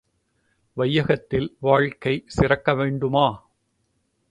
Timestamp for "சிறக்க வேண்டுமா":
2.27-3.27